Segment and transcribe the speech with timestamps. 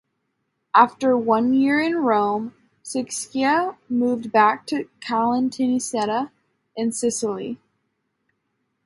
[0.73, 6.31] After one year in Rome, Sciascia moved back to Caltanissetta,
[6.75, 7.59] in Sicily.